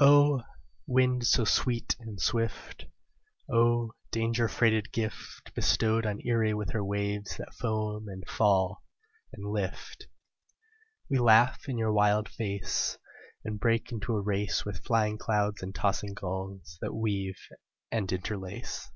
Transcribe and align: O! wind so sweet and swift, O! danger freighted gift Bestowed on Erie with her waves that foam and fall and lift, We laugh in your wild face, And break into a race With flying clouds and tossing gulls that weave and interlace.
O! 0.00 0.42
wind 0.88 1.24
so 1.24 1.44
sweet 1.44 1.94
and 2.00 2.20
swift, 2.20 2.86
O! 3.48 3.92
danger 4.10 4.48
freighted 4.48 4.90
gift 4.90 5.54
Bestowed 5.54 6.04
on 6.04 6.18
Erie 6.26 6.52
with 6.52 6.70
her 6.72 6.82
waves 6.84 7.36
that 7.36 7.54
foam 7.54 8.08
and 8.08 8.28
fall 8.28 8.82
and 9.32 9.46
lift, 9.52 10.08
We 11.08 11.18
laugh 11.20 11.68
in 11.68 11.78
your 11.78 11.92
wild 11.92 12.28
face, 12.28 12.98
And 13.44 13.60
break 13.60 13.92
into 13.92 14.16
a 14.16 14.20
race 14.20 14.64
With 14.64 14.82
flying 14.84 15.16
clouds 15.16 15.62
and 15.62 15.72
tossing 15.72 16.14
gulls 16.14 16.76
that 16.80 16.92
weave 16.92 17.38
and 17.92 18.10
interlace. 18.10 18.90